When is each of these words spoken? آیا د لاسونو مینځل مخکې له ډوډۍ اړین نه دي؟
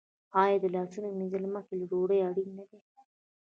آیا 0.41 0.57
د 0.61 0.65
لاسونو 0.75 1.07
مینځل 1.17 1.43
مخکې 1.55 1.73
له 1.79 1.85
ډوډۍ 1.91 2.19
اړین 2.27 2.49
نه 2.57 2.63
دي؟ 2.69 2.79